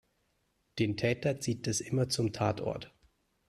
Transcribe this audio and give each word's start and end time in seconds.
Den 0.79 0.97
Täter 0.97 1.39
zieht 1.41 1.67
es 1.67 1.79
immer 1.79 2.09
zum 2.09 2.33
Tatort. 2.33 2.91